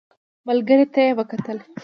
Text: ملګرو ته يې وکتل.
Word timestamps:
ملګرو 0.47 0.85
ته 0.93 0.99
يې 1.05 1.11
وکتل. 1.19 1.57